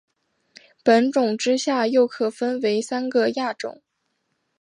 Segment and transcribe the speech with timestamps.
[0.83, 3.83] 本种之下又可分为三个亚种。